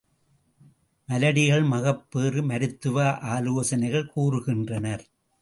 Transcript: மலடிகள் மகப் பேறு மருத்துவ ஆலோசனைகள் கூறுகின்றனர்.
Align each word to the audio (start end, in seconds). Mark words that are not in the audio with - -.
மலடிகள் 1.09 1.65
மகப் 1.65 2.01
பேறு 2.09 2.43
மருத்துவ 2.43 3.05
ஆலோசனைகள் 3.27 4.11
கூறுகின்றனர். 4.15 5.05